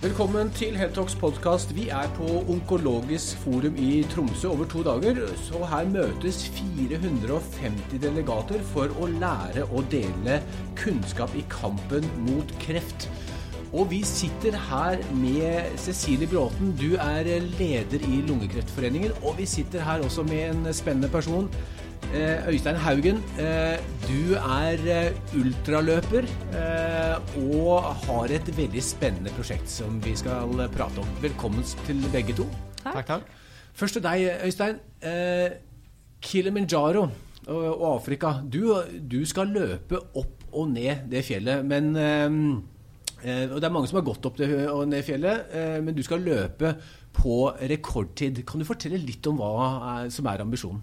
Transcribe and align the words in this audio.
Velkommen 0.00 0.48
til 0.56 0.78
Heltox 0.80 1.12
podkast. 1.20 1.74
Vi 1.76 1.82
er 1.92 2.06
på 2.16 2.24
Onkologisk 2.48 3.36
forum 3.42 3.74
i 3.76 3.98
Tromsø 4.08 4.48
over 4.48 4.64
to 4.64 4.80
dager. 4.80 5.18
Så 5.36 5.60
her 5.68 5.90
møtes 5.92 6.38
450 6.56 8.00
delegater 8.00 8.64
for 8.70 8.88
å 8.96 9.10
lære 9.12 9.66
og 9.66 9.90
dele 9.92 10.38
kunnskap 10.80 11.36
i 11.36 11.44
kampen 11.52 12.08
mot 12.24 12.54
kreft. 12.64 13.10
Og 13.76 13.90
vi 13.92 14.00
sitter 14.08 14.56
her 14.70 15.04
med 15.20 15.76
Cecilie 15.84 16.30
Bråten. 16.32 16.72
Du 16.80 16.96
er 16.96 17.28
leder 17.60 18.00
i 18.00 18.22
Lungekreftforeningen. 18.24 19.12
Og 19.20 19.36
vi 19.42 19.50
sitter 19.52 19.84
her 19.84 20.00
også 20.08 20.24
med 20.24 20.46
en 20.48 20.72
spennende 20.72 21.12
person. 21.12 21.52
Eh, 22.10 22.48
Øystein 22.48 22.74
Haugen, 22.74 23.16
eh, 23.38 23.78
du 24.08 24.34
er 24.34 24.80
eh, 24.90 25.38
ultraløper 25.38 26.26
og 27.38 27.84
har 28.02 28.32
et 28.34 28.50
veldig 28.56 28.82
spennende 28.82 29.30
prosjekt 29.36 29.70
som 29.70 30.00
vi 30.02 30.16
skal 30.18 30.64
prate 30.74 30.98
om. 30.98 31.12
Velkommen 31.22 31.62
til 31.86 32.02
begge 32.10 32.34
to. 32.34 32.48
Takk, 32.82 33.06
takk. 33.06 33.30
Først 33.78 33.98
til 33.98 34.02
deg, 34.02 34.26
Øystein. 34.44 34.82
Kilimanjaro 36.20 37.06
og 37.46 37.86
Afrika. 37.94 38.34
Du, 38.52 38.74
du 39.12 39.24
skal 39.24 39.54
løpe 39.54 40.02
opp 40.18 40.50
og 40.52 40.68
ned 40.74 41.06
det 41.10 41.24
fjellet, 41.24 41.64
men 41.64 41.94
og 43.20 43.56
Det 43.60 43.64
er 43.64 43.72
mange 43.72 43.86
som 43.86 44.00
har 44.00 44.04
gått 44.04 44.26
opp 44.26 44.38
det 44.40 44.48
og 44.72 44.88
ned 44.88 45.04
fjellet, 45.04 45.52
men 45.84 45.94
du 45.94 46.02
skal 46.02 46.24
løpe 46.24 46.74
på 47.12 47.52
rekordtid. 47.60 48.42
Kan 48.48 48.60
du 48.60 48.66
fortelle 48.66 48.98
litt 48.98 49.26
om 49.28 49.36
hva 49.36 50.08
som 50.10 50.26
er 50.26 50.40
ambisjonen? 50.40 50.80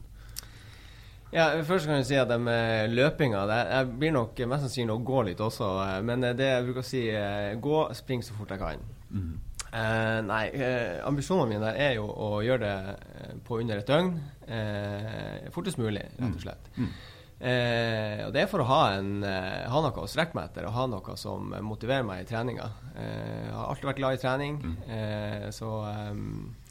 Ja, 1.33 1.49
Først 1.67 1.89
kan 1.89 1.99
jeg 1.99 2.07
si 2.07 2.15
at 2.19 2.29
det 2.29 2.37
med 2.39 2.93
løpinga 2.95 3.41
Jeg 3.49 3.89
blir 3.99 4.13
nok 4.15 4.39
mest 4.47 4.67
sannsynlig 4.67 4.95
å 4.95 5.03
gå 5.03 5.25
litt 5.27 5.41
også. 5.43 5.73
Eh, 5.83 5.99
men 6.07 6.23
det 6.23 6.47
jeg 6.53 6.63
bruker 6.69 6.85
å 6.85 6.87
si, 6.87 7.03
eh, 7.09 7.55
gå, 7.59 7.81
spring 7.97 8.23
så 8.23 8.37
fort 8.37 8.53
jeg 8.55 8.63
kan. 8.63 8.87
Mm. 9.11 9.35
Eh, 9.67 10.21
nei, 10.23 10.45
eh, 10.55 11.03
ambisjonene 11.05 11.49
mine 11.51 11.65
der 11.67 11.81
er 11.89 11.93
jo 11.97 12.07
å 12.07 12.39
gjøre 12.45 12.63
det 12.63 13.41
på 13.43 13.59
under 13.59 13.81
et 13.81 13.91
døgn. 13.91 14.13
Eh, 14.47 15.51
fortest 15.51 15.79
mulig, 15.81 16.05
rett 16.15 16.35
og 16.37 16.41
slett. 16.45 16.71
Mm. 16.77 16.89
Eh, 17.37 18.21
og 18.25 18.31
det 18.33 18.41
er 18.41 18.49
for 18.49 18.63
å 18.63 18.69
ha, 18.71 18.79
en, 18.97 19.21
ha 19.21 19.81
noe 19.83 20.01
å 20.01 20.09
strekke 20.09 20.33
meg 20.33 20.47
etter 20.49 20.65
og 20.65 20.73
ha 20.73 20.87
noe 20.89 21.17
som 21.19 21.51
motiverer 21.61 22.07
meg 22.07 22.23
i 22.23 22.29
treninga. 22.31 22.71
jeg 22.95 23.51
har 23.53 23.67
alltid 23.67 23.91
vært 23.91 23.99
glad 23.99 24.15
i 24.15 24.21
trening, 24.23 24.57
mm. 24.63 25.51
så, 25.53 25.69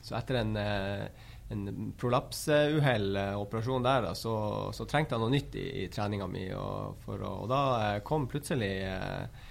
så, 0.02 0.16
etter 0.18 0.40
en 0.40 0.56
en 1.48 1.92
prolapsuhelloperasjon 1.98 3.84
der, 3.86 4.08
da, 4.08 4.14
så, 4.18 4.36
så, 4.74 4.86
trengte 4.90 5.14
jeg 5.14 5.22
noe 5.22 5.34
nytt 5.34 5.58
i, 5.58 5.66
i 5.84 5.90
treninga 5.92 6.26
mi. 6.30 6.48
Og, 6.58 6.96
for, 7.04 7.22
og, 7.22 7.44
da 7.50 7.60
eh, 7.82 8.00
kom 8.06 8.26
plutselig 8.30 8.72
eh, 8.88 9.44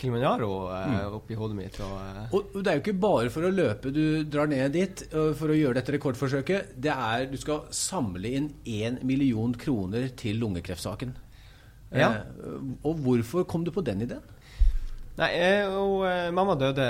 Kilimanjaro 0.00 0.50
eh, 0.72 0.92
mm. 0.92 1.16
opp 1.18 1.32
i 1.32 1.38
hodet 1.38 1.58
mitt. 1.58 1.80
Og, 1.84 1.96
eh, 1.98 2.36
og, 2.38 2.60
Det 2.60 2.70
er 2.70 2.78
jo 2.78 2.84
ikke 2.84 2.96
bare 3.02 3.32
for 3.34 3.46
å 3.48 3.52
løpe 3.54 3.92
du 3.94 4.04
drar 4.30 4.50
ned 4.50 4.76
dit 4.76 5.04
eh, 5.10 5.32
for 5.36 5.52
å 5.52 5.58
gjøre 5.58 5.80
dette 5.80 5.96
rekordforsøket. 5.96 6.74
Det 6.78 6.94
er, 6.94 7.26
Du 7.32 7.36
skal 7.40 7.66
samle 7.74 8.34
inn 8.38 8.52
én 8.64 9.00
million 9.06 9.54
kroner 9.58 10.10
til 10.16 10.38
lungekreftsaken. 10.42 11.16
Ja. 11.90 12.12
Eh, 12.14 12.60
og 12.86 13.02
hvorfor 13.02 13.48
kom 13.50 13.66
du 13.66 13.74
på 13.74 13.84
den 13.84 14.06
ideen? 14.06 14.36
Nei, 15.18 15.30
og, 15.66 16.04
uh, 16.06 16.30
mamma 16.32 16.54
døde 16.56 16.86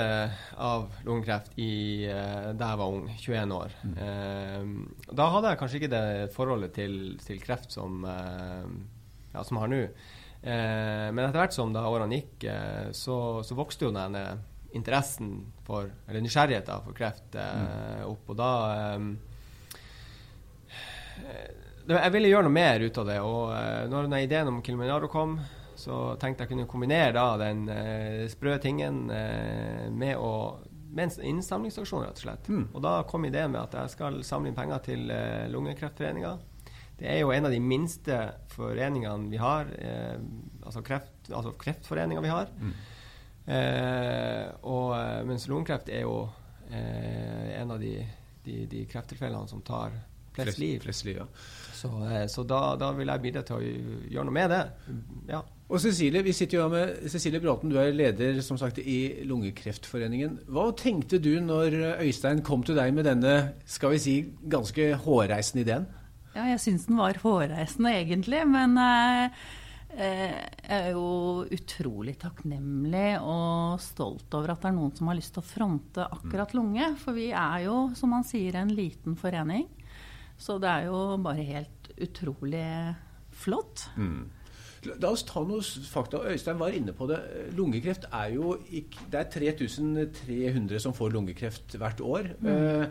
av 0.61 0.91
lungekreft 1.07 1.55
i, 1.59 2.05
uh, 2.05 2.51
da 2.55 2.69
jeg 2.71 2.79
var 2.79 2.93
ung, 2.93 3.07
21 3.17 3.55
år. 3.55 3.73
Mm. 3.81 3.95
Uh, 3.97 5.07
da 5.09 5.27
hadde 5.33 5.51
jeg 5.51 5.59
kanskje 5.61 5.79
ikke 5.81 5.91
det 5.91 6.05
forholdet 6.35 6.75
til, 6.77 6.93
til 7.25 7.41
kreft 7.41 7.73
som, 7.73 8.05
ja, 8.05 9.43
som 9.43 9.57
jeg 9.57 9.63
har 9.63 9.71
nå. 9.71 9.81
men 10.41 11.19
etter 11.25 11.37
hvert 11.41 11.53
som 11.53 11.73
da 11.73 11.83
årene 11.89 12.17
gikk, 12.17 12.45
så, 12.97 13.17
så, 13.45 13.57
vokste 13.57 13.85
jo 13.85 13.93
denne 13.93 14.23
interessen 14.73 15.33
for, 15.67 15.91
eller 16.07 16.23
nysgjerrigheten 16.23 16.85
for 16.85 16.97
kreft 16.97 17.35
mm. 17.35 18.07
opp. 18.07 18.31
Og 18.31 18.39
da 18.39 18.51
Jeg 21.91 22.13
ville 22.15 22.31
gjøre 22.31 22.47
noe 22.47 22.55
mer 22.55 22.85
ut 22.85 23.01
av 23.03 23.09
det. 23.11 23.19
Og 23.21 23.91
når 23.91 24.13
ideen 24.21 24.49
om 24.53 24.61
Kilimanjaro 24.63 25.11
kom 25.11 25.37
så 25.81 25.97
tenkte 26.21 26.45
jeg 26.45 26.53
kunne 26.53 26.69
kombinere 26.69 27.13
da 27.15 27.25
den 27.41 27.65
eh, 27.71 28.27
sprø 28.31 28.57
tingen 28.61 29.03
eh, 29.13 29.87
med, 29.89 30.13
å, 30.17 30.59
med 30.93 31.09
en 31.09 31.27
innsamlingsaksjon, 31.33 32.05
rett 32.05 32.21
og 32.21 32.25
slett. 32.25 32.49
Mm. 32.51 32.67
Og 32.69 32.83
da 32.85 32.93
kom 33.09 33.25
ideen 33.27 33.53
med 33.55 33.63
at 33.63 33.77
jeg 33.79 33.95
skal 33.95 34.21
samle 34.27 34.51
inn 34.51 34.57
penger 34.57 34.83
til 34.85 35.11
eh, 35.13 35.47
Lungekreftforeninga. 35.51 36.35
Det 37.01 37.09
er 37.09 37.23
jo 37.23 37.33
en 37.33 37.49
av 37.49 37.53
de 37.53 37.61
minste 37.63 38.17
foreningene 38.53 39.31
vi 39.31 39.39
har, 39.41 39.71
altså, 40.61 40.83
kreft, 40.85 41.31
altså 41.33 41.55
kreftforeninga 41.57 42.21
vi 42.21 42.29
har. 42.29 42.51
Mm. 42.61 42.75
og 44.69 44.91
mens 45.25 45.47
lungekreft 45.49 45.89
er 45.89 46.03
jo 46.03 46.27
en 46.69 47.73
av 47.73 47.81
de, 47.81 47.95
de, 48.45 48.59
de 48.69 48.83
krefttilfellene 48.91 49.49
som 49.49 49.63
tar 49.65 49.97
flest 50.35 50.61
liv. 50.61 50.79
Flest 50.83 51.07
liv 51.07 51.21
ja. 51.21 51.27
Så, 51.81 51.89
så 52.29 52.43
da, 52.45 52.59
da, 52.77 52.91
vil 52.93 53.09
jeg 53.09 53.23
bidra 53.23 53.41
til 53.45 53.57
å 53.57 53.61
gjøre 54.13 54.27
noe 54.27 54.35
med 54.35 54.51
det. 54.53 54.61
Ja. 55.31 55.39
Og 55.71 55.79
Cecilie, 55.79 56.19
vi 56.25 56.33
sitter 56.35 56.59
jo 56.59 56.65
med 56.69 57.07
Cecilie 57.09 57.39
Bråten, 57.39 57.71
du 57.71 57.77
er 57.79 57.93
leder 57.95 58.41
som 58.43 58.57
sagt 58.59 58.81
i 58.83 59.23
Lungekreftforeningen. 59.23 60.41
Hva 60.51 60.67
tenkte 60.77 61.21
du 61.23 61.31
når 61.41 61.77
Øystein 62.03 62.43
kom 62.45 62.65
til 62.67 62.75
deg 62.75 62.91
med 62.93 63.07
denne 63.07 63.35
skal 63.63 63.95
vi 63.95 64.01
si, 64.03 64.15
ganske 64.51 64.91
hårreisende 65.05 65.63
ideen? 65.63 65.87
Ja, 66.35 66.45
jeg 66.51 66.61
syns 66.63 66.89
den 66.89 66.99
var 66.99 67.17
hårreisende 67.23 67.95
egentlig, 68.01 68.43
men 68.51 68.75
eh, 68.83 69.41
eh, 69.95 70.37
jeg 70.67 70.77
er 70.77 70.91
jo 70.91 71.47
utrolig 71.55 72.17
takknemlig 72.19 73.09
og 73.19 73.79
stolt 73.83 74.31
over 74.35 74.53
at 74.53 74.63
det 74.63 74.73
er 74.73 74.77
noen 74.77 74.93
som 74.95 75.11
har 75.11 75.19
lyst 75.19 75.35
til 75.35 75.43
å 75.43 75.49
fronte 75.55 76.07
akkurat 76.19 76.55
lunge. 76.55 76.93
For 76.99 77.15
vi 77.15 77.29
er 77.31 77.65
jo, 77.69 77.85
som 77.95 78.11
man 78.15 78.27
sier, 78.27 78.59
en 78.59 78.75
liten 78.75 79.15
forening. 79.19 79.69
Så 80.41 80.57
det 80.61 80.69
er 80.69 80.89
jo 80.89 80.99
bare 81.21 81.45
helt 81.45 81.91
utrolig 82.01 82.67
flott. 83.43 83.87
Mm. 83.97 84.29
La 84.97 85.11
oss 85.11 85.21
ta 85.29 85.43
noe 85.45 85.61
fakta. 85.61 86.23
Øystein 86.31 86.59
var 86.59 86.73
inne 86.73 86.93
på 86.97 87.05
det. 87.09 87.19
Lungekreft 87.57 88.07
er 88.09 88.33
jo 88.33 88.55
ikke, 88.65 89.05
Det 89.11 89.19
er 89.19 89.29
3300 89.29 90.79
som 90.81 90.93
får 90.97 91.13
lungekreft 91.13 91.77
hvert 91.77 92.01
år. 92.01 92.31
Mm. 92.39 92.47
Eh, 92.49 92.87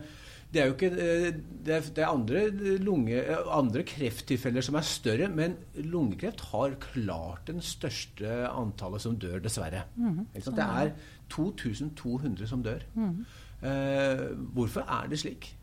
det 0.50 0.62
er 0.62 0.66
jo 0.66 0.74
ikke 0.74 0.90
eh, 0.90 1.26
Det 1.66 1.74
er, 1.74 1.90
det 1.96 2.04
er 2.04 2.06
andre, 2.06 2.44
lunge, 2.78 3.18
andre, 3.50 3.82
krefttilfeller 3.82 4.62
som 4.62 4.78
er 4.78 4.86
større, 4.86 5.28
men 5.28 5.56
lungekreft 5.74 6.40
har 6.52 6.78
klart 6.80 7.50
den 7.50 7.60
største 7.60 8.46
antallet 8.48 9.02
som 9.02 9.18
dør, 9.18 9.40
dessverre. 9.42 9.84
Mm. 9.96 10.26
Det 10.34 10.66
er 10.66 10.94
2200 11.30 12.46
som 12.46 12.62
dør. 12.62 12.86
Mm. 12.94 13.24
Eh, 13.66 14.28
hvorfor 14.54 14.86
er 14.86 15.10
det 15.10 15.18
slik? 15.18 15.56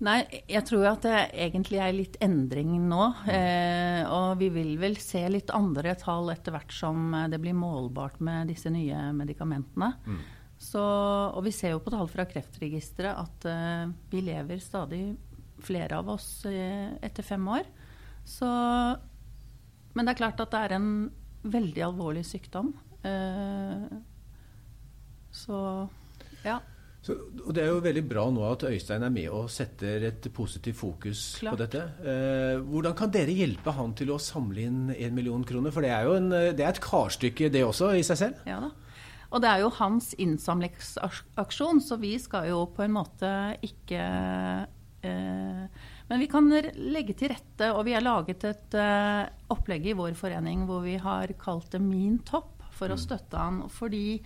Nei, 0.00 0.18
jeg 0.48 0.64
tror 0.64 0.86
at 0.88 1.04
det 1.04 1.16
egentlig 1.44 1.80
er 1.84 1.92
litt 1.92 2.16
endring 2.24 2.72
nå. 2.88 3.02
Eh, 3.28 4.00
og 4.08 4.38
vi 4.40 4.48
vil 4.54 4.74
vel 4.80 4.96
se 5.00 5.20
litt 5.28 5.52
andre 5.52 5.92
tall 6.00 6.32
etter 6.32 6.54
hvert 6.56 6.72
som 6.72 7.12
det 7.28 7.40
blir 7.42 7.56
målbart 7.56 8.20
med 8.24 8.48
disse 8.48 8.72
nye 8.72 9.10
medikamentene. 9.16 9.92
Mm. 10.06 10.20
Så, 10.60 10.80
og 10.80 11.40
vi 11.46 11.52
ser 11.56 11.72
jo 11.72 11.80
på 11.80 11.92
tall 11.92 12.08
fra 12.12 12.26
Kreftregisteret 12.28 13.16
at 13.16 13.46
eh, 13.48 13.92
vi 14.12 14.20
lever 14.26 14.60
stadig 14.60 15.04
flere 15.64 16.00
av 16.00 16.10
oss 16.12 16.44
eh, 16.48 16.90
etter 17.00 17.24
fem 17.24 17.46
år. 17.48 17.64
Så, 18.28 18.48
men 19.96 20.04
det 20.04 20.12
er 20.12 20.20
klart 20.20 20.42
at 20.44 20.52
det 20.52 20.60
er 20.66 20.76
en 20.76 20.90
veldig 21.48 21.84
alvorlig 21.86 22.26
sykdom. 22.28 22.74
Eh, 23.08 23.88
så 25.32 25.62
ja. 26.44 26.58
Så, 27.00 27.14
og 27.46 27.54
Det 27.56 27.62
er 27.62 27.70
jo 27.70 27.80
veldig 27.80 28.02
bra 28.04 28.26
nå 28.28 28.42
at 28.44 28.66
Øystein 28.68 29.06
er 29.06 29.12
med 29.14 29.30
og 29.32 29.48
setter 29.52 30.04
et 30.10 30.26
positivt 30.36 30.76
fokus 30.76 31.22
Klart. 31.40 31.54
på 31.54 31.62
dette. 31.62 31.84
Eh, 32.04 32.60
hvordan 32.60 32.96
kan 32.98 33.12
dere 33.14 33.32
hjelpe 33.32 33.72
han 33.72 33.94
til 33.96 34.12
å 34.12 34.20
samle 34.20 34.66
inn 34.66 34.82
en 34.92 35.16
million 35.16 35.44
kroner? 35.48 35.72
For 35.72 35.86
det 35.86 35.94
er 35.96 36.04
jo 36.04 36.18
en, 36.18 36.28
det 36.28 36.60
er 36.60 36.74
et 36.74 36.84
karstykke 36.84 37.48
det 37.52 37.64
også 37.64 37.94
i 37.96 38.04
seg 38.04 38.20
selv? 38.20 38.44
Ja 38.48 38.60
da. 38.66 38.70
Og 39.30 39.42
det 39.42 39.50
er 39.50 39.62
jo 39.62 39.70
hans 39.78 40.10
innsamlingsaksjon, 40.18 41.80
så 41.84 41.98
vi 42.02 42.16
skal 42.18 42.48
jo 42.50 42.64
på 42.74 42.82
en 42.82 42.96
måte 42.96 43.30
ikke 43.62 44.00
eh, 45.06 45.64
Men 46.10 46.22
vi 46.22 46.28
kan 46.30 46.50
legge 46.50 47.14
til 47.18 47.30
rette, 47.30 47.70
og 47.70 47.84
vi 47.86 47.94
har 47.94 48.02
laget 48.02 48.48
et 48.48 48.78
eh, 48.78 49.28
opplegg 49.54 49.86
i 49.86 49.96
vår 49.98 50.16
forening 50.18 50.66
hvor 50.66 50.82
vi 50.82 50.96
har 50.98 51.30
kalt 51.38 51.70
det 51.76 51.82
Min 51.84 52.18
topp, 52.26 52.56
for 52.74 52.90
å 52.90 52.98
mm. 52.98 53.04
støtte 53.04 53.38
han. 53.38 53.62
fordi 53.70 54.18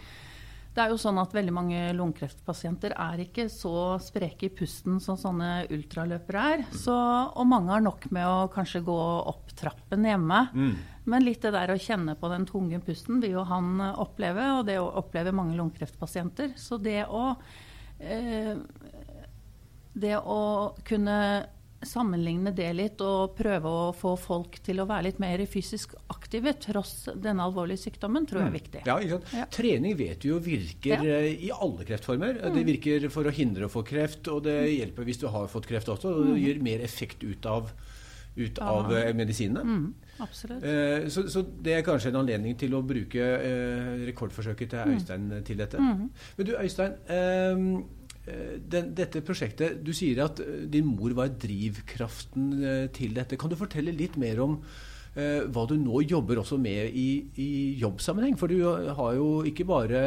det 0.75 0.83
er 0.83 0.91
jo 0.91 0.99
sånn 0.99 1.21
at 1.23 1.35
Veldig 1.35 1.53
mange 1.55 1.81
lungekreftpasienter 1.95 2.97
er 2.99 3.21
ikke 3.23 3.47
så 3.53 3.95
spreke 4.03 4.49
i 4.49 4.55
pusten 4.55 4.99
som 5.03 5.19
sånne 5.19 5.69
ultraløpere 5.75 6.47
er. 6.55 6.65
Så, 6.75 6.95
og 6.95 7.47
mange 7.47 7.71
har 7.71 7.85
nok 7.85 8.09
med 8.15 8.27
å 8.27 8.49
kanskje 8.53 8.83
gå 8.87 8.99
opp 9.31 9.55
trappen 9.59 10.07
hjemme. 10.09 10.41
Mm. 10.55 10.75
Men 11.11 11.27
litt 11.27 11.45
det 11.47 11.55
der 11.55 11.71
å 11.71 11.79
kjenne 11.79 12.17
på 12.19 12.31
den 12.33 12.47
tunge 12.49 12.81
pusten 12.83 13.23
vil 13.23 13.37
jo 13.37 13.47
han 13.47 13.79
oppleve, 13.93 14.49
og 14.59 14.67
det 14.67 14.81
opplever 14.83 15.37
mange 15.37 15.55
lungekreftpasienter. 15.61 16.57
Så 16.59 16.81
det 16.83 17.05
å, 17.07 17.37
eh, 18.01 18.57
det 19.95 20.17
å 20.19 20.75
kunne 20.83 21.19
sammenligne 21.87 22.53
det 22.55 22.69
litt 22.77 23.01
og 23.05 23.35
prøve 23.39 23.65
å 23.71 23.93
få 23.95 24.15
folk 24.19 24.59
til 24.65 24.81
å 24.83 24.87
være 24.89 25.07
litt 25.09 25.19
mer 25.23 25.39
fysisk 25.47 25.95
aktive 26.13 26.53
tross 26.61 27.09
denne 27.15 27.45
alvorlige 27.45 27.83
sykdommen, 27.87 28.27
tror 28.27 28.43
jeg 28.43 28.49
er 28.51 28.57
viktig. 28.59 28.83
Ja? 28.87 28.99
Ja. 29.35 29.47
Trening 29.51 29.97
vet 29.99 30.21
du 30.25 30.29
jo 30.35 30.39
virker 30.41 31.03
Ja. 31.05 31.19
eh, 31.21 31.45
i 31.49 31.51
alle 31.55 31.85
kreftformer. 31.85 32.41
Det 32.55 32.65
virker 32.67 33.09
for 33.11 33.25
å 33.25 33.33
hindre 33.35 33.67
å 33.67 33.73
få 33.73 33.85
kreft, 33.85 34.29
og 34.29 34.43
det 34.45 34.57
hjelper 34.79 35.05
hvis 35.05 35.21
du 35.21 35.29
har 35.29 35.47
fått 35.49 35.67
kreft 35.67 35.89
også. 35.89 36.15
Og 36.15 36.27
det 36.35 36.41
gir 36.43 36.63
mer 36.63 36.81
effekt 36.81 37.23
ut 37.25 37.45
av, 37.47 37.71
ut 38.37 38.59
av 38.59 38.93
eh, 38.93 39.13
medisinene. 39.15 39.63
Mm, 39.63 39.95
absolutt. 40.21 40.63
Eh, 40.65 41.09
Så, 41.09 41.29
så 41.31 41.43
det 41.63 41.75
er 41.79 41.83
kanskje 41.87 42.09
en 42.11 42.17
anledning 42.23 42.57
til 42.59 42.75
å 42.75 42.83
bruke 42.83 43.21
eh, 43.21 44.07
rekordforsøket 44.09 44.71
til 44.71 44.95
Øystein 44.95 45.29
til 45.45 45.57
dette. 45.57 45.79
Men 45.79 46.47
du 46.47 46.55
Øystein, 46.57 46.97
eh, 47.09 47.85
den, 48.25 48.91
dette 48.97 49.21
prosjektet 49.25 49.83
Du 49.85 49.93
sier 49.97 50.23
at 50.25 50.41
eh, 50.41 50.65
din 50.71 50.89
mor 50.89 51.13
var 51.17 51.33
drivkraften 51.41 52.51
eh, 52.63 52.87
til 52.95 53.15
dette. 53.17 53.39
Kan 53.41 53.53
du 53.53 53.59
fortelle 53.61 53.93
litt 53.93 54.17
mer 54.21 54.41
om 54.45 54.57
eh, 55.15 55.45
hva 55.45 55.67
du 55.69 55.77
nå 55.81 56.01
jobber 56.09 56.41
også 56.41 56.57
med 56.61 56.97
i, 56.97 57.09
i 57.41 57.51
jobbsammenheng? 57.83 58.39
For 58.41 58.49
du 58.49 58.65
har 58.65 59.19
jo 59.19 59.29
ikke 59.49 59.69
bare 59.69 60.01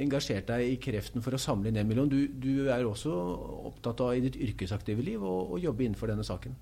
engasjert 0.00 0.50
deg 0.50 0.72
i 0.72 0.80
kreften 0.82 1.22
for 1.22 1.38
å 1.38 1.42
samle 1.42 1.70
inn 1.70 1.78
en 1.78 1.88
million. 1.88 2.10
Du, 2.10 2.26
du 2.26 2.66
er 2.74 2.82
også 2.88 3.14
opptatt 3.70 4.02
av 4.02 4.16
i 4.16 4.26
ditt 4.26 4.40
yrkesaktive 4.50 5.06
liv 5.06 5.22
å, 5.22 5.38
å 5.54 5.62
jobbe 5.62 5.86
innenfor 5.86 6.10
denne 6.10 6.26
saken. 6.26 6.58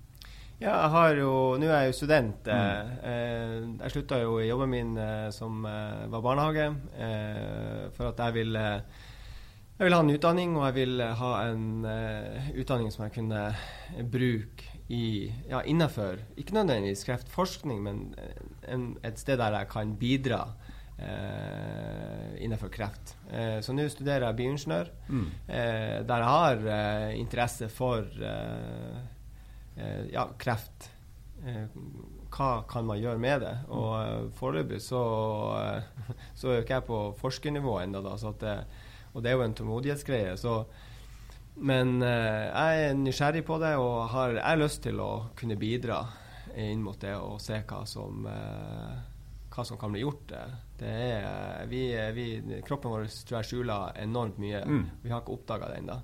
Ja, 0.61 0.75
jeg 0.77 0.91
har 0.93 1.15
jo 1.17 1.35
Nå 1.57 1.69
er 1.71 1.87
jeg 1.87 1.93
jo 1.95 2.01
student. 2.03 2.45
Mm. 2.45 2.91
eh, 3.09 3.55
jeg 3.81 3.93
slutta 3.95 4.19
jo 4.21 4.37
i 4.43 4.51
jobben 4.51 4.69
min 4.69 4.91
eh, 5.01 5.31
som 5.33 5.65
eh, 5.65 6.05
var 6.13 6.21
barnehage, 6.21 6.67
eh, 7.01 7.87
for 7.97 8.11
at 8.13 8.21
jeg 8.21 8.43
ville 8.43 8.65
jeg 9.81 9.89
vil 9.89 9.97
ha 9.97 10.03
en 10.05 10.13
utdanning, 10.13 10.57
og 10.59 10.67
jeg 10.69 10.75
vil 10.77 11.01
ha 11.01 11.29
en 11.49 11.87
uh, 11.89 12.51
utdanning 12.61 12.91
som 12.93 13.07
jeg 13.07 13.15
kunne 13.15 13.45
bruke 14.13 14.67
i, 14.93 15.31
ja, 15.49 15.63
innenfor 15.65 16.21
Ikke 16.37 16.53
nødvendigvis 16.59 17.07
kreftforskning, 17.07 17.81
men 17.81 18.03
en, 18.69 18.91
et 19.07 19.17
sted 19.23 19.41
der 19.41 19.57
jeg 19.57 19.71
kan 19.73 19.95
bidra 19.97 20.43
uh, 21.01 22.29
innenfor 22.37 22.69
kreft. 22.75 23.15
Uh, 23.33 23.63
så 23.65 23.73
nå 23.73 23.89
studerer 23.89 24.27
jeg 24.29 24.39
bioingeniør, 24.43 24.93
eh, 25.49 25.97
der 26.05 26.27
jeg 26.27 26.31
har 26.35 26.69
eh, 26.77 27.17
interesse 27.17 27.71
for 27.73 28.05
eh, 28.05 29.01
eh, 29.81 30.05
ja, 30.13 30.29
kreft. 30.37 30.91
Eh, 31.41 31.65
hva 32.31 32.51
kan 32.69 32.85
man 32.85 33.01
gjøre 33.01 33.21
med 33.23 33.41
det? 33.47 33.57
Og 33.73 33.91
eh, 33.97 34.29
foreløpig 34.37 34.83
så, 34.85 35.03
eh, 35.57 36.15
så 36.39 36.53
er 36.53 36.63
ikke 36.65 36.79
jeg 36.83 36.89
på 36.91 37.03
forskernivå 37.25 37.81
ennå, 37.87 38.05
så 38.21 38.35
at 38.37 38.47
og 39.13 39.23
det 39.23 39.31
er 39.31 39.39
jo 39.39 39.45
en 39.45 39.57
tålmodighetsgreie. 39.59 40.37
Så, 40.41 40.55
men 41.67 41.99
eh, 42.07 42.47
jeg 42.49 42.89
er 42.89 42.99
nysgjerrig 42.99 43.45
på 43.47 43.59
det, 43.63 43.75
og 43.81 44.09
har, 44.15 44.37
jeg 44.39 44.47
har 44.47 44.61
lyst 44.61 44.83
til 44.87 45.03
å 45.03 45.13
kunne 45.39 45.59
bidra 45.61 46.03
inn 46.59 46.83
mot 46.83 46.99
det 47.01 47.15
og 47.15 47.39
se 47.43 47.61
hva 47.69 47.85
som, 47.87 48.27
eh, 48.27 48.95
hva 49.51 49.65
som 49.67 49.79
kan 49.81 49.93
bli 49.95 50.03
gjort. 50.05 50.35
Det 50.81 50.91
er, 50.91 51.65
vi, 51.71 51.85
vi, 52.17 52.27
kroppen 52.67 52.95
vår 52.95 53.09
tror 53.27 53.41
jeg 53.41 53.51
skjuler 53.51 53.99
enormt 54.03 54.41
mye. 54.43 54.63
Mm. 54.65 54.85
Vi 55.03 55.13
har 55.13 55.23
ikke 55.23 55.37
oppdaga 55.37 55.73
det 55.73 55.83
ennå. 55.83 56.01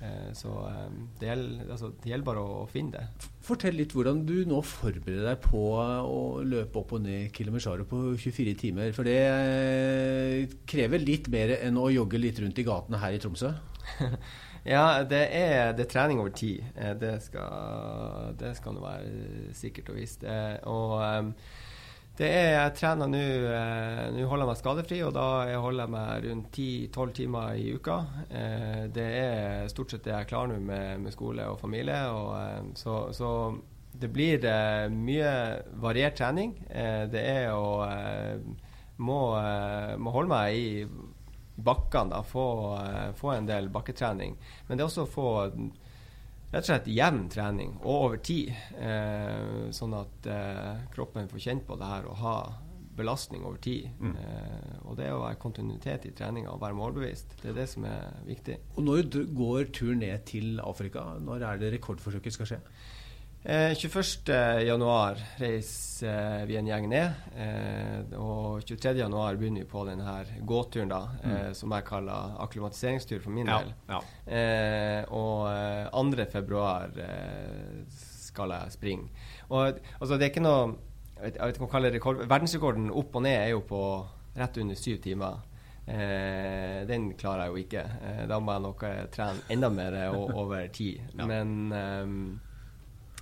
Eh, 0.00 0.32
så 0.32 0.48
eh, 0.64 0.92
det 1.20 1.28
gjelder, 1.28 1.64
altså, 1.74 1.90
det 2.00 2.08
gjelder 2.08 2.26
bare 2.30 2.42
å, 2.42 2.60
finne 2.70 2.96
det. 2.96 3.28
Fortell 3.44 3.76
litt 3.76 3.92
hvordan 3.92 4.22
du 4.28 4.36
nå 4.48 4.62
forbereder 4.64 5.26
deg 5.28 5.42
på 5.44 5.64
å 5.76 6.20
løpe 6.46 6.80
opp 6.80 6.94
og 6.96 7.02
ned 7.04 7.28
Kilimanjaro 7.36 7.84
på 7.88 8.02
24 8.16 8.54
timer. 8.62 8.94
For 8.96 9.08
det 9.08 9.18
eh, 9.28 10.54
krever 10.68 11.04
litt 11.04 11.28
mer 11.32 11.58
enn 11.58 11.80
å 11.80 11.90
jogge 11.92 12.20
litt 12.20 12.40
rundt 12.40 12.60
i 12.60 12.66
gatene 12.66 13.02
her 13.02 13.16
i 13.16 13.20
Tromsø. 13.22 13.52
Ja, 14.60 15.00
det 15.08 15.22
er, 15.32 15.70
det 15.72 15.86
er 15.86 15.88
trening 15.88 16.18
over 16.20 16.34
tid. 16.36 16.60
Det 17.00 17.14
skal, 17.24 18.34
det 18.36 18.50
skal 18.58 18.74
nå 18.76 18.82
være 18.82 19.54
sikkert 19.56 19.88
og 19.88 19.96
visst. 19.96 20.26
Og 20.68 21.32
det 22.20 22.28
er, 22.36 22.50
jeg 22.52 22.74
trener 22.76 23.08
nå 23.08 23.20
eh, 23.48 24.04
Nå 24.12 24.26
holder 24.28 24.44
jeg 24.44 24.50
meg 24.50 24.58
skadefri, 24.60 24.98
og 25.06 25.12
da 25.16 25.26
holder 25.62 25.86
jeg 25.86 25.92
meg 25.94 26.24
rundt 26.26 26.58
10-12 26.60 27.12
timer 27.16 27.54
i 27.56 27.70
uka. 27.76 27.98
Eh, 28.28 28.82
Det 28.92 29.06
er 29.22 29.70
stort 29.72 29.94
sett 29.94 30.04
det 30.04 30.12
jeg 30.12 30.28
klarer 30.30 30.52
nå 30.52 30.58
med, 30.66 31.00
med 31.06 31.14
skole 31.16 31.46
og 31.48 31.60
familie. 31.62 32.00
Og, 32.12 32.34
em, 32.40 32.72
så, 32.76 32.98
så 33.16 33.30
det 34.00 34.10
blir 34.14 34.44
eh, 34.46 34.88
mye 34.92 35.32
variert 35.80 36.18
trening. 36.20 36.52
Eh, 36.68 37.06
Det 37.10 37.24
er 37.24 37.54
å 37.56 37.80
eh, 37.88 38.36
må, 39.00 39.20
eh, 39.40 39.96
må 39.96 40.12
holde 40.12 40.34
meg 40.34 40.60
i 40.60 40.84
bakkene, 41.60 42.12
da, 42.12 42.20
få, 42.24 42.46
eh, 42.84 43.08
få 43.16 43.32
en 43.34 43.48
del 43.48 43.68
bakketrening. 43.72 44.36
Men 44.68 44.76
det 44.76 44.84
er 44.84 44.90
også 44.90 45.06
å 45.08 45.14
få 45.14 45.30
rett 46.50 46.64
og 46.64 46.70
slett 46.72 46.90
jevn 46.90 47.28
trening, 47.30 47.76
og 47.82 48.06
over 48.06 48.22
tid. 48.26 48.50
Eh, 48.78 49.70
sånn 49.74 49.94
at 49.98 50.26
eh, 50.30 50.82
kroppen 50.94 51.30
får 51.30 51.46
kjent 51.46 51.66
på 51.68 51.78
det 51.78 51.90
her 51.92 52.10
og 52.10 52.20
ha 52.24 52.36
belastning 53.00 53.44
over 53.46 53.60
tid. 53.62 53.88
Eh, 54.02 54.78
og 54.84 54.98
det 54.98 55.10
å 55.14 55.22
være 55.22 55.40
kontinuitet 55.40 56.08
i 56.10 56.14
treninga 56.16 56.52
og 56.52 56.62
være 56.62 56.78
målbevisst, 56.78 57.36
det 57.42 57.52
er 57.52 57.60
det 57.62 57.68
som 57.70 57.86
er 57.88 58.18
viktig. 58.26 58.58
Og 58.76 58.86
når 58.86 59.04
du 59.14 59.20
går 59.36 59.70
turen 59.76 60.02
ned 60.04 60.26
til 60.28 60.60
Afrika? 60.64 61.06
Når 61.22 61.46
er 61.46 61.62
det 61.62 61.74
rekordforsøket 61.76 62.36
skal 62.36 62.50
skje? 62.52 62.60
Eh, 63.42 63.72
21. 63.74 64.28
januar 64.66 65.16
reiser 65.40 66.40
eh, 66.40 66.46
vi 66.46 66.56
en 66.60 66.66
gjeng 66.68 66.88
ned. 66.92 67.12
Eh, 67.40 68.18
og 68.20 68.60
23. 68.68 68.92
januar 69.00 69.38
begynner 69.40 69.64
vi 69.64 69.68
på 69.70 69.84
denne 69.88 70.16
gåturen, 70.44 70.90
da, 70.92 70.98
eh, 71.24 71.46
som 71.56 71.72
jeg 71.72 71.86
kaller 71.88 72.34
akklimatiseringstur 72.44 73.22
for 73.24 73.32
min 73.32 73.48
del. 73.48 73.70
ja. 73.88 74.00
Eh, 74.28 75.04
og 75.08 75.48
eh, 75.48 75.88
2. 76.20 76.26
februar 76.34 76.92
eh, 77.00 77.80
skal 78.28 78.52
jeg 78.58 78.76
springe. 78.76 79.08
Og 79.48 79.80
altså, 80.00 80.16
det 80.18 80.28
er 80.28 80.32
ikke 80.34 80.44
noe 80.44 80.76
Jeg 81.20 81.34
vet, 81.34 81.34
ikke 81.52 81.60
om 81.60 81.66
jeg 81.66 81.72
kaller 81.72 81.90
det 81.90 81.98
rekord. 81.98 82.20
Verdensrekorden 82.28 82.92
opp 82.96 83.16
og 83.16 83.24
ned 83.26 83.34
er 83.36 83.48
jo 83.50 83.58
på 83.68 83.80
rett 84.40 84.54
under 84.62 84.76
syv 84.80 85.02
timer. 85.04 85.40
Eh, 85.84 86.86
den 86.88 87.10
klarer 87.20 87.42
jeg 87.44 87.50
jo 87.52 87.64
ikke. 87.64 87.82
Da 88.30 88.38
må 88.40 88.54
jeg 88.54 88.64
nok 88.64 88.84
trene 89.12 89.44
enda 89.52 89.68
mer 89.68 89.98
over 90.16 90.64
tid. 90.72 91.02
Ja. 91.18 91.26
Men, 91.28 92.40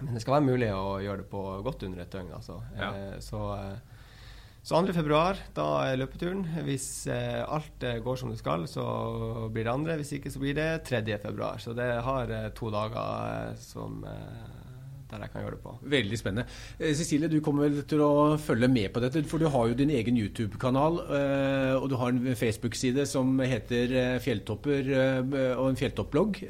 men 0.00 0.15
det 0.15 0.23
skal 0.23 0.39
være 0.39 0.47
mulig 0.47 0.69
å 0.75 0.99
gjøre 1.03 1.25
det 1.25 1.31
på 1.33 1.45
godt 1.67 1.87
under 1.89 2.03
et 2.05 2.12
døgn. 2.12 2.35
Altså. 2.37 2.59
Ja. 2.79 2.91
Eh, 2.93 3.17
så 3.25 3.45
eh, 3.56 3.97
så 4.69 4.83
2. 4.85 4.93
februar, 4.93 5.39
da 5.56 5.65
er 5.87 5.97
løpeturen. 5.97 6.43
Hvis 6.67 7.06
eh, 7.09 7.41
alt 7.41 7.85
går 8.05 8.19
som 8.21 8.33
det 8.35 8.41
skal, 8.41 8.67
så 8.69 8.85
blir 9.55 9.65
det 9.65 9.73
andre. 9.73 9.97
Hvis 9.97 10.12
ikke, 10.19 10.33
så 10.35 10.43
blir 10.43 10.59
det 10.59 10.67
3. 10.85 11.00
februar. 11.23 11.62
Så 11.62 11.73
det 11.79 11.87
har 12.05 12.33
to 12.59 12.69
dager 12.75 13.55
som, 13.62 14.03
der 15.09 15.25
jeg 15.25 15.33
kan 15.33 15.47
gjøre 15.47 15.56
det 15.56 15.62
på. 15.65 15.75
Veldig 15.95 16.21
spennende. 16.21 16.59
Cecilie, 17.01 17.33
du 17.33 17.39
kommer 17.41 17.71
vel 17.71 17.81
til 17.89 18.05
å 18.05 18.37
følge 18.37 18.69
med 18.69 18.93
på 18.93 19.01
dette, 19.06 19.25
for 19.31 19.41
du 19.41 19.49
har 19.49 19.71
jo 19.71 19.79
din 19.79 19.94
egen 19.94 20.21
YouTube-kanal, 20.21 21.01
eh, 21.17 21.75
og 21.79 21.89
du 21.89 21.97
har 22.03 22.12
en 22.12 22.37
Facebook-side 22.37 23.09
som 23.09 23.41
heter 23.41 24.21
Fjelltopper, 24.27 24.93
og 25.55 25.70
en 25.70 25.81
fjelltoppblogg. 25.81 26.43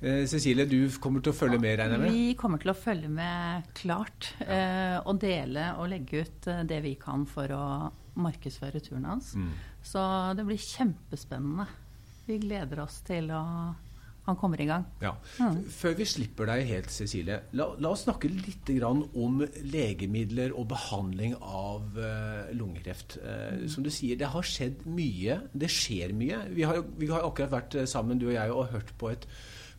Eh, 0.00 0.22
eh, 0.22 0.26
Cecilie, 0.28 0.66
du 0.68 0.90
kommer 1.02 1.24
til 1.24 1.32
å 1.32 1.36
følge 1.36 1.60
med, 1.62 1.78
regner 1.80 1.96
jeg 1.96 2.04
med? 2.04 2.16
Vi 2.16 2.34
kommer 2.40 2.62
til 2.62 2.72
å 2.72 2.76
følge 2.76 3.10
med 3.12 3.70
klart. 3.76 4.32
Ja. 4.40 5.00
og 5.06 5.20
dele 5.22 5.72
og 5.80 5.90
legge 5.92 6.24
ut 6.24 6.50
eh, 6.52 6.64
det 6.68 6.82
vi 6.84 6.94
kan 7.00 7.26
for 7.28 7.52
å 7.52 7.64
markedsføre 8.16 8.80
turen 8.80 9.08
hans. 9.08 9.34
Mm. 9.36 9.50
Så 9.84 10.02
det 10.36 10.46
blir 10.48 10.60
kjempespennende. 10.60 11.66
Vi 12.26 12.40
gleder 12.42 12.80
oss 12.82 13.02
til 13.06 13.30
å 13.34 13.42
han 14.26 14.34
kommer 14.34 14.58
i 14.60 14.66
gang. 14.66 14.82
Ja. 14.98 15.12
Mm. 15.38 15.60
Før 15.70 15.92
vi 16.00 16.06
slipper 16.10 16.48
deg 16.50 16.64
helt, 16.66 16.90
Cecilie, 16.90 17.38
la, 17.54 17.68
la 17.78 17.92
oss 17.94 18.02
snakke 18.08 18.26
litt 18.26 18.66
grann 18.74 19.04
om 19.14 19.44
legemidler 19.62 20.54
og 20.56 20.66
behandling 20.72 21.36
av 21.38 21.94
uh, 21.94 22.48
lungekreft. 22.56 23.20
Eh, 23.22 23.66
Som 23.70 23.86
du 23.86 23.92
sier, 23.94 24.18
det 24.18 24.32
har 24.32 24.46
skjedd 24.46 24.82
mye. 24.90 25.38
Det 25.54 25.70
skjer 25.70 26.14
mye. 26.16 26.42
Vi 26.56 26.66
har, 26.66 26.82
vi 26.98 27.10
har 27.12 27.22
akkurat 27.22 27.54
vært 27.54 27.78
eh, 27.78 27.86
sammen, 27.90 28.18
du 28.18 28.26
og 28.32 28.34
jeg, 28.34 28.50
og 28.50 28.74
hørt 28.74 28.90
på 28.98 29.12
et 29.14 29.28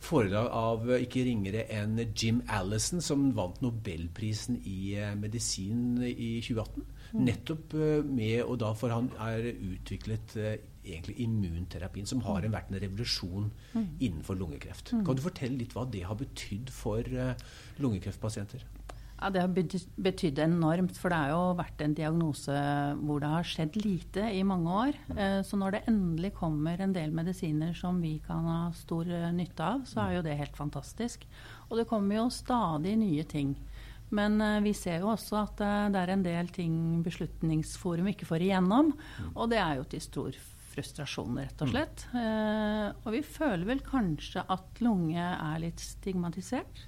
foredrag 0.04 0.48
av 0.54 0.88
eh, 0.90 1.04
ikke 1.04 1.24
ringere 1.26 1.64
enn 1.74 1.98
Jim 2.16 2.40
Allison, 2.54 3.02
som 3.04 3.28
vant 3.36 3.60
nobelprisen 3.64 4.60
i 4.68 4.94
eh, 4.98 5.14
medisin 5.18 6.00
i 6.04 6.38
2018. 6.44 6.86
Nettopp 7.24 7.76
eh, 7.78 8.00
med, 8.04 8.42
og 8.44 8.58
da 8.62 8.72
for 8.78 8.94
han 8.94 9.10
er 9.28 9.50
utviklet 9.52 10.36
egentlig 10.88 11.18
immunterapien, 11.24 12.08
som 12.08 12.22
har 12.24 12.46
vært 12.48 12.70
en 12.72 12.80
revolusjon 12.80 13.50
innenfor 13.76 14.38
lungekreft. 14.40 14.94
Kan 15.04 15.18
du 15.18 15.24
fortelle 15.24 15.60
litt 15.60 15.74
hva 15.76 15.84
det 15.90 16.06
har 16.08 16.16
betydd 16.16 16.72
for 16.72 17.04
lungekreftpasienter? 17.82 18.64
Ja, 19.20 19.30
Det 19.34 19.40
har 19.42 19.48
bety- 19.48 19.88
betydd 19.98 20.38
enormt, 20.38 20.96
for 20.96 21.10
det 21.10 21.16
har 21.18 21.30
jo 21.32 21.54
vært 21.58 21.80
en 21.82 21.94
diagnose 21.94 22.54
hvor 23.02 23.18
det 23.20 23.30
har 23.32 23.42
skjedd 23.42 23.74
lite 23.82 24.28
i 24.30 24.44
mange 24.46 24.70
år. 24.70 24.94
Eh, 25.16 25.40
Så 25.42 25.58
når 25.58 25.72
det 25.72 25.80
endelig 25.90 26.34
kommer 26.34 26.78
en 26.80 26.92
del 26.92 27.10
medisiner 27.10 27.74
som 27.74 28.00
vi 28.00 28.20
kan 28.26 28.44
ha 28.46 28.70
stor 28.72 29.08
eh, 29.10 29.32
nytte 29.32 29.60
av, 29.64 29.80
så 29.84 30.04
er 30.06 30.14
jo 30.16 30.22
det 30.22 30.36
helt 30.38 30.54
fantastisk. 30.56 31.26
Og 31.70 31.78
det 31.78 31.88
kommer 31.88 32.14
jo 32.20 32.28
stadig 32.30 32.96
nye 32.98 33.24
ting. 33.24 33.56
Men 34.10 34.40
eh, 34.40 34.60
vi 34.60 34.72
ser 34.72 35.00
jo 35.00 35.10
også 35.16 35.42
at 35.42 35.56
det 35.92 35.98
er 35.98 36.10
en 36.14 36.22
del 36.22 36.46
ting 36.54 37.02
Beslutningsforum 37.02 38.06
ikke 38.14 38.24
får 38.30 38.40
igjennom, 38.46 38.92
og 39.34 39.50
det 39.50 39.58
er 39.58 39.76
jo 39.80 39.84
til 39.90 40.00
stor 40.00 40.32
frustrasjon, 40.70 41.34
rett 41.42 41.60
og 41.66 41.72
slett. 41.72 42.04
Og 42.14 43.10
vi 43.10 43.20
føler 43.26 43.64
vel 43.66 43.80
kanskje 43.82 44.44
at 44.48 44.78
lunge 44.80 45.18
er 45.18 45.58
litt 45.58 45.80
stigmatisert. 45.82 46.84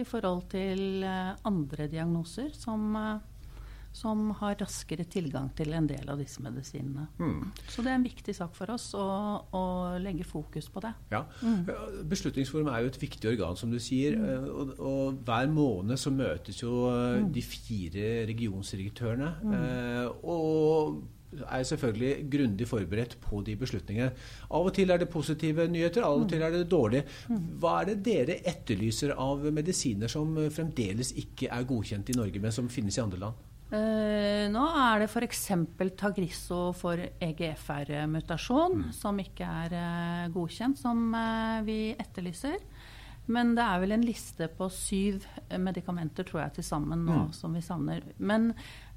I 0.00 0.04
forhold 0.06 0.46
til 0.52 1.02
eh, 1.06 1.32
andre 1.48 1.88
diagnoser 1.92 2.52
som, 2.56 2.84
eh, 2.96 3.62
som 3.96 4.28
har 4.40 4.58
raskere 4.60 5.06
tilgang 5.08 5.48
til 5.56 5.72
en 5.72 5.88
del 5.88 6.08
av 6.12 6.20
disse 6.20 6.42
medisinene. 6.44 7.06
Mm. 7.16 7.52
Så 7.72 7.82
det 7.82 7.92
er 7.92 7.96
en 7.96 8.04
viktig 8.04 8.34
sak 8.36 8.52
for 8.58 8.74
oss 8.74 8.90
å, 8.98 9.06
å 9.56 9.64
legge 10.02 10.26
fokus 10.28 10.68
på 10.72 10.84
det. 10.84 10.92
Ja. 11.14 11.24
Mm. 11.40 11.64
Beslutningsforum 12.10 12.68
er 12.68 12.84
jo 12.84 12.92
et 12.92 13.00
viktig 13.00 13.32
organ, 13.32 13.56
som 13.56 13.72
du 13.72 13.80
sier. 13.80 14.18
Mm. 14.20 14.28
eh, 14.28 14.48
Og, 14.52 14.76
og 14.78 15.20
hver 15.26 15.48
måned 15.52 16.00
så 16.00 16.12
møtes 16.12 16.60
jo 16.62 16.86
eh, 16.92 17.24
de 17.32 17.44
fire 17.44 18.08
regionsdirektørene. 18.28 19.34
Mm. 19.42 20.24
Og 20.28 21.04
er 21.46 21.64
selvfølgelig 21.66 22.30
grundig 22.30 22.68
forberedt 22.68 23.16
på 23.20 23.42
de 23.44 23.56
beslutningene. 23.56 24.12
Av 24.50 24.66
og 24.66 24.72
til 24.74 24.90
er 24.90 24.98
det 25.02 25.10
positive 25.10 25.66
nyheter, 25.68 26.02
av 26.02 26.16
Mm. 26.16 26.22
og 26.22 26.28
til 26.30 26.42
er 26.42 26.50
det 26.50 26.68
dårlige. 26.70 27.04
Hva 27.60 27.80
er 27.80 27.84
det 27.94 28.02
dere 28.04 28.40
etterlyser 28.44 29.14
av 29.16 29.38
medisiner 29.52 30.08
som 30.08 30.34
fremdeles 30.50 31.12
ikke 31.16 31.50
er 31.50 31.64
godkjent 31.64 32.10
i 32.10 32.16
Norge, 32.16 32.40
men 32.40 32.52
som 32.52 32.68
finnes 32.68 32.96
i 32.96 33.02
andre 33.02 33.18
land? 33.18 33.34
Eh, 33.72 34.46
nå 34.48 34.62
er 34.78 35.00
det 35.00 35.08
f.eks. 35.10 35.48
Tagrisso 35.98 36.72
for 36.72 36.96
EGFR-mutasjon, 37.20 38.92
som 38.94 39.18
ikke 39.18 39.42
er 39.42 39.74
eh, 39.74 40.28
godkjent, 40.30 40.78
som 40.78 41.14
eh, 41.14 41.62
vi 41.66 41.78
etterlyser. 41.98 42.60
Men 43.26 43.54
det 43.56 43.64
er 43.64 43.80
vel 43.82 43.92
en 43.96 44.04
liste 44.06 44.48
på 44.56 44.68
syv 44.70 45.24
eh, 45.48 45.58
medikamenter, 45.58 46.26
tror 46.28 46.44
jeg, 46.44 46.58
til 46.60 46.64
sammen 46.64 47.04
nå, 47.06 47.32
som 47.34 47.54
vi 47.56 47.60
savner. 47.64 48.04
Men 48.18 48.52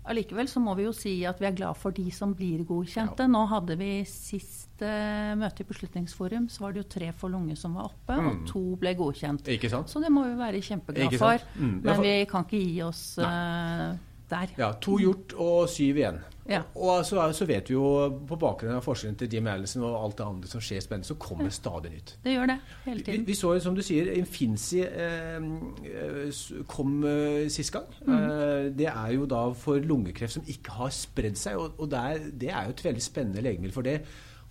allikevel 0.09 0.47
så 0.49 0.61
må 0.63 0.73
vi 0.77 0.85
jo 0.85 0.93
si 0.95 1.11
at 1.27 1.41
vi 1.41 1.45
er 1.49 1.55
glad 1.57 1.77
for 1.77 1.91
de 1.91 2.05
som 2.13 2.33
blir 2.37 2.63
godkjente. 2.65 3.25
Nå 3.29 3.41
hadde 3.51 3.75
vi 3.77 3.89
sist 4.09 4.81
eh, 4.85 5.33
møte 5.37 5.65
i 5.65 5.69
Beslutningsforum, 5.69 6.47
så 6.49 6.63
var 6.63 6.73
det 6.73 6.83
jo 6.83 6.89
tre 6.97 7.11
for 7.17 7.29
lunge 7.33 7.57
som 7.59 7.73
var 7.77 7.89
oppe, 7.91 8.15
og 8.17 8.45
to 8.49 8.63
ble 8.79 8.93
godkjent. 8.97 9.49
Så 9.89 10.01
det 10.01 10.11
må 10.13 10.25
vi 10.29 10.37
være 10.39 10.61
kjempeglad 10.61 11.17
for. 11.19 11.41
Mm. 11.57 11.81
Ja, 11.83 11.91
Men 11.91 12.01
vi 12.05 12.13
kan 12.29 12.45
ikke 12.47 12.61
gi 12.63 12.81
oss 12.85 13.03
eh, 13.17 13.87
der. 14.29 14.53
Ja, 14.61 14.73
To 14.73 14.99
gjort 15.01 15.33
og 15.37 15.69
syv 15.69 15.97
igjen. 16.03 16.21
Ja. 16.49 16.63
Og 16.75 17.03
så, 17.05 17.21
så 17.37 17.45
vet 17.45 17.69
vi 17.69 17.75
jo 17.75 17.85
på 18.25 18.37
bakgrunn 18.41 18.73
av 18.73 18.81
forskjellen 18.81 19.17
til 19.19 19.29
Jim 19.35 19.47
Allison 19.51 19.83
og 19.85 19.97
alt 19.99 20.17
det 20.17 20.25
andre 20.25 20.49
som 20.49 20.63
skjer 20.65 20.81
spennende, 20.81 21.05
så 21.05 21.17
kommer 21.21 21.51
stadig 21.53 21.91
nytt. 21.93 22.15
Det 22.23 22.33
gjør 22.33 22.49
det 22.49 22.55
hele 22.87 23.03
tiden. 23.05 23.25
vi 23.27 23.35
så 23.37 23.51
jo, 23.53 23.59
som 23.67 23.75
du 23.77 23.83
sier, 23.85 24.09
Infinci 24.17 24.81
eh, 24.81 25.37
eh, 25.37 26.39
kom 26.71 27.03
eh, 27.05 27.45
sist 27.53 27.71
gang. 27.75 27.85
Mm. 28.07 28.15
Eh, 28.17 28.69
det 28.81 28.89
er 28.89 29.13
jo 29.13 29.27
da 29.29 29.43
for 29.53 29.77
lungekreft 29.85 30.39
som 30.39 30.49
ikke 30.49 30.79
har 30.79 30.89
spredd 30.95 31.37
seg. 31.37 31.59
Og, 31.61 31.77
og 31.77 31.91
det, 31.93 31.99
er, 32.01 32.25
det 32.41 32.49
er 32.49 32.65
jo 32.65 32.75
et 32.77 32.85
veldig 32.89 33.05
spennende 33.05 33.45
legemiddel, 33.45 33.75
for 33.75 33.85
det 33.85 33.99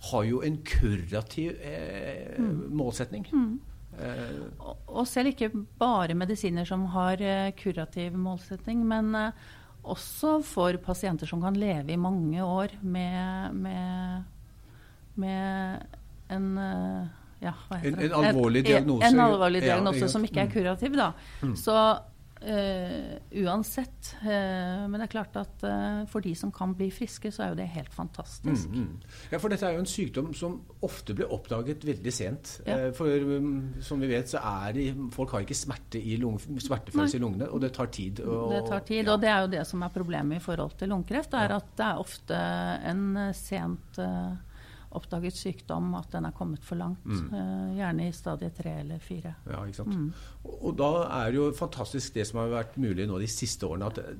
har 0.09 0.23
jo 0.23 0.39
en 0.47 0.61
kurativ 0.63 1.57
eh, 1.59 2.37
Mm. 2.39 2.69
målsetning. 2.79 3.25
Eh, 3.99 4.39
Og, 4.87 5.03
selv 5.07 5.33
ikke 5.33 5.49
bare 5.79 6.15
medisiner 6.15 6.63
som 6.65 6.85
har 6.93 7.19
eh, 7.19 7.51
kurativ 7.59 8.15
målsetning, 8.15 8.85
men 8.87 9.11
også 9.83 10.43
for 10.45 10.73
pasienter 10.83 11.27
som 11.29 11.41
kan 11.41 11.53
leve 11.57 11.91
i 11.91 11.95
mange 11.97 12.43
år 12.43 12.67
med, 12.81 13.53
med, 13.53 14.23
med 15.15 15.79
en 16.29 16.57
eh, 16.57 17.07
ja, 17.41 17.53
hva 17.69 17.77
heter 17.79 17.87
En- 17.93 17.99
det? 17.99 18.11
en 18.11 18.25
alvorlig 18.25 18.65
diagnose. 18.67 19.07
En 19.07 19.19
alvorlig 19.23 19.61
diagnose 19.63 19.99
ja, 19.99 20.05
ja. 20.05 20.11
som 20.11 20.23
ikke 20.27 20.41
er 20.41 20.45
Mm. 20.49 20.51
kurativ, 20.51 20.95
da. 20.95 21.11
Så 21.55 21.75
eh, 22.41 23.17
uansett 23.43 24.15
Uh, 24.19 24.87
Men 24.89 24.99
det 24.99 25.05
er 25.07 25.11
klart 25.11 25.37
at 25.39 25.63
uh, 25.63 26.03
for 26.09 26.23
de 26.23 26.33
som 26.37 26.51
kan 26.55 26.73
bli 26.77 26.89
friske, 26.93 27.31
så 27.31 27.43
er 27.43 27.51
jo 27.53 27.57
det 27.59 27.67
helt 27.71 27.93
fantastisk. 27.93 28.69
Mm, 28.71 28.85
mm. 28.85 29.13
Ja, 29.31 29.39
for 29.39 29.51
dette 29.51 29.67
er 29.67 29.77
jo 29.77 29.83
en 29.83 29.89
sykdom 29.89 30.33
som 30.37 30.57
ofte 30.85 31.15
blir 31.17 31.31
oppdaget 31.31 31.85
veldig 31.87 32.13
sent. 32.13 32.53
Ja. 32.67 32.89
For 32.95 33.07
um, 33.07 33.79
som 33.85 34.01
vi 34.01 34.11
vet, 34.11 34.31
så 34.31 34.41
er 34.43 34.75
det 34.75 34.87
Folk 35.15 35.33
har 35.35 35.45
ikke 35.45 35.57
smerte 35.57 36.01
i 36.01 36.17
lunge, 36.21 36.59
smertefølelse 36.63 37.19
i 37.19 37.23
lungene, 37.23 37.49
og 37.49 37.63
det 37.63 37.71
tar 37.75 37.91
tid. 37.93 38.21
Og, 38.25 38.51
Det 38.53 38.63
tar 38.67 38.85
tid, 38.87 39.03
ja. 39.03 39.13
og 39.13 39.23
det 39.23 39.31
er 39.31 39.39
jo 39.45 39.53
det 39.55 39.65
som 39.69 39.85
er 39.85 39.95
problemet 39.95 40.39
i 40.39 40.43
forhold 40.43 40.75
til 40.79 40.91
lungekreft. 40.91 41.33
er 41.33 41.55
at 41.55 41.73
det 41.77 41.87
er 41.87 42.03
ofte 42.03 42.43
en 42.91 43.33
sent 43.37 43.99
oppdaget 44.97 45.35
sykdom, 45.37 45.91
at 45.99 46.09
den 46.11 46.25
er 46.25 46.31
kommet 46.33 46.63
for 46.65 46.79
langt. 46.79 47.05
Mm. 47.05 47.33
eh, 47.33 47.75
gjerne 47.77 48.07
i 48.07 48.11
stadie 48.15 48.49
tre 48.57 48.71
eller 48.81 48.99
fire. 49.03 49.35
Ja, 49.45 49.59
ikke 49.65 49.83
sant? 49.83 49.93
Mm. 49.95 50.13
Og, 50.49 50.71
da 50.79 50.89
er 51.19 51.29
det 51.31 51.37
jo 51.37 51.51
fantastisk 51.57 52.13
det 52.15 52.25
som 52.27 52.39
har 52.41 52.49
vært 52.55 52.77
mulig 52.81 53.05
nå 53.07 53.19
de 53.21 53.27
siste 53.29 53.67
årene, 53.69 53.85
at 53.91 53.99
eh, 54.01 54.15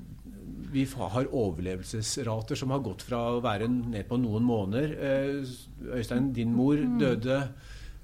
vi 0.70 0.84
har 0.86 1.26
overlevelsesrater 1.34 2.54
som 2.58 2.70
har 2.70 2.82
gått 2.84 3.02
fra 3.02 3.18
å 3.34 3.40
være 3.42 3.66
ned 3.68 4.06
på 4.06 4.18
noen 4.22 4.46
måneder. 4.46 4.94
Eh, 4.94 5.96
Øystein, 5.98 6.32
din 6.36 6.52
mor 6.54 6.76
Mm. 6.78 6.98
døde 7.00 7.40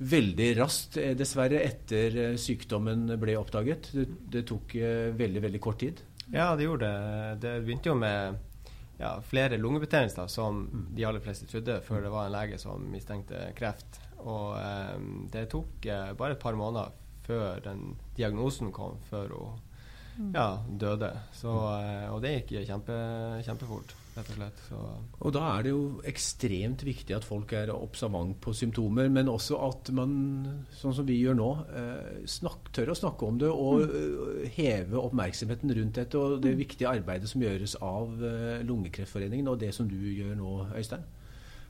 veldig 0.01 0.49
raskt, 0.59 0.99
dessverre, 1.17 1.63
etter 1.65 2.37
sykdommen 2.37 3.07
ble 3.19 3.37
oppdaget. 3.39 3.93
Det, 3.95 4.09
det 4.29 4.43
tok 4.51 4.75
veldig, 5.17 5.41
veldig 5.47 5.61
kort 5.61 5.79
tid. 5.81 6.03
Ja, 6.35 6.55
det 6.57 6.67
gjorde 6.67 6.91
det. 6.91 7.41
Det 7.41 7.55
begynte 7.65 7.89
jo 7.89 7.95
med 7.95 8.37
ja, 8.99 9.21
flere 9.23 9.59
lungebetennelser, 9.61 10.27
som 10.33 10.65
de 10.97 11.05
aller 11.05 11.21
fleste 11.25 11.49
trodde, 11.51 11.81
før 11.85 12.05
det 12.07 12.13
var 12.15 12.29
en 12.29 12.37
lege 12.37 12.59
som 12.61 12.87
mistenkte 12.93 13.51
kreft. 13.59 14.01
Og 14.25 14.57
eh, 14.59 14.97
det 15.33 15.49
tok 15.53 15.87
eh, 15.91 16.13
bare 16.19 16.37
et 16.37 16.43
par 16.43 16.57
måneder 16.59 16.95
før 17.27 17.61
den 17.65 17.97
diagnosen 18.17 18.73
kom, 18.73 19.01
før 19.11 19.35
hun 19.35 20.33
ja, 20.35 20.49
døde. 20.69 21.13
Så, 21.37 21.53
eh, 21.77 22.09
og 22.13 22.23
det 22.25 22.39
gikk 22.39 22.57
kjempe, 22.71 22.97
kjempefort, 23.45 23.97
rett 24.17 24.31
og 24.33 24.39
slett. 24.39 24.63
Så, 24.69 24.83
Og 25.21 25.35
da 25.37 25.43
er 25.53 25.67
det 25.67 25.73
jo 25.73 25.83
ekstremt 26.09 26.85
viktig 26.87 27.17
at 27.17 27.27
folk 27.27 27.53
er 27.57 27.73
observant 27.75 28.39
på 28.43 28.55
symptomer, 28.57 29.11
men 29.13 29.31
også 29.33 29.59
at 29.67 29.91
man, 29.97 30.15
sånn 30.77 30.97
som 30.97 31.09
vi 31.09 31.19
gjør 31.21 31.37
nå, 31.39 31.51
eh, 31.83 32.23
snakk, 32.31 32.71
tør 32.77 32.95
å 32.95 32.99
snakke 32.99 33.29
om 33.29 33.41
det 33.43 33.51
og 33.53 33.85
mm. 33.85 34.47
heve 34.57 35.03
oppmerksomheten 35.03 35.75
rundt 35.79 36.01
dette 36.01 36.21
og 36.21 36.41
det 36.45 36.57
viktige 36.59 36.91
arbeidet 36.91 37.31
som 37.31 37.45
gjøres 37.45 37.77
av 37.85 38.25
eh, 38.25 38.65
Lungekreftforeningen 38.67 39.53
og 39.53 39.61
det 39.63 39.75
som 39.77 39.91
du 39.91 39.99
gjør 39.99 40.35
nå, 40.41 40.57
Øystein. 40.77 41.05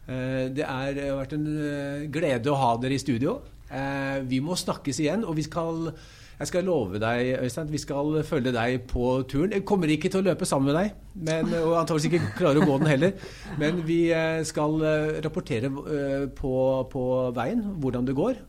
Eh, 0.06 0.46
det 0.54 0.62
er, 0.62 1.00
har 1.02 1.18
vært 1.18 1.34
en 1.34 1.46
eh, 1.50 2.06
glede 2.14 2.52
å 2.52 2.60
ha 2.60 2.74
dere 2.78 2.94
i 2.94 3.02
studio. 3.02 3.40
Eh, 3.66 4.22
vi 4.28 4.38
må 4.44 4.54
snakkes 4.58 5.02
igjen, 5.02 5.26
og 5.26 5.34
vi 5.38 5.46
skal 5.46 5.90
jeg 6.36 6.50
skal 6.50 6.66
love 6.68 6.98
deg, 7.00 7.30
Øystein, 7.40 7.70
vi 7.72 7.80
skal 7.80 8.18
følge 8.28 8.52
deg 8.52 8.82
på 8.90 9.22
turen. 9.28 9.54
Jeg 9.56 9.64
kommer 9.68 9.88
ikke 9.88 10.10
til 10.12 10.20
å 10.20 10.26
løpe 10.26 10.48
sammen 10.48 10.68
med 10.68 10.76
deg, 10.76 10.90
men, 11.14 11.54
og 11.62 11.78
antakeligvis 11.80 12.10
ikke 12.10 12.36
klarer 12.36 12.60
å 12.60 12.68
gå 12.68 12.76
den 12.82 12.90
heller. 12.92 13.30
Men 13.60 13.80
vi 13.88 14.00
eh, 14.12 14.42
skal 14.44 14.76
eh, 14.84 15.14
rapportere 15.24 15.70
eh, 15.72 16.26
på, 16.36 16.52
på 16.92 17.06
veien 17.36 17.64
hvordan 17.80 18.08
det 18.08 18.18
går. 18.18 18.42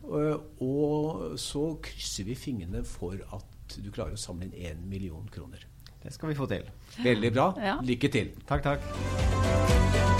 Og 0.64 1.38
så 1.40 1.64
krysser 1.88 2.28
vi 2.28 2.36
fingrene 2.36 2.84
for 2.84 3.16
at 3.32 3.78
du 3.80 3.88
klarer 3.88 4.16
å 4.16 4.20
samle 4.20 4.50
inn 4.50 4.70
én 4.72 4.84
million 4.88 5.24
kroner. 5.32 5.64
det 6.02 6.12
skal 6.12 6.28
vi 6.28 6.36
få 6.36 6.46
til. 6.46 6.68
Veldig 7.02 7.32
bra. 7.32 7.50
Ja. 7.56 7.80
Lykke 7.84 8.12
til. 8.12 8.32
Takk, 8.48 8.68
takk. 8.68 10.17